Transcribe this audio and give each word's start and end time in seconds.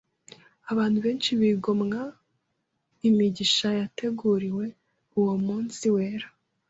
abantu 0.71 0.97
benshi 1.05 1.29
bigomwa 1.39 2.01
imigisha 3.07 3.67
yateguriwe 3.79 4.65
uwo 5.19 5.35
munsi 5.45 5.85
wera. 5.95 6.27